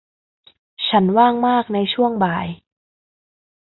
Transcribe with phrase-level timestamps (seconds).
[0.87, 2.47] ฉันว่างมากในช่วงบ่าย